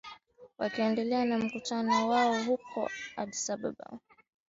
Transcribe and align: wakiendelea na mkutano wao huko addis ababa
wakiendelea 0.57 1.25
na 1.25 1.37
mkutano 1.37 2.07
wao 2.09 2.43
huko 2.43 2.89
addis 3.17 3.49
ababa 3.49 3.99